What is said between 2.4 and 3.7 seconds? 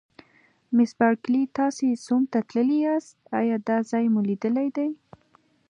تللي یاست، ایا